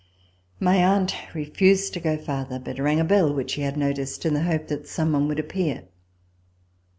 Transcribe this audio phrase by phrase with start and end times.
[0.59, 4.33] My aunt refused to go farther, but rang a bell, which she had noticed, in
[4.33, 5.83] the hope that some one would appear.